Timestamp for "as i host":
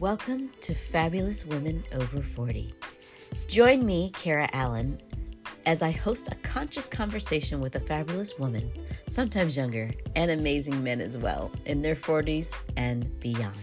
5.66-6.26